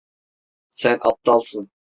Sen 0.69 0.99
aptalsın. 1.01 1.71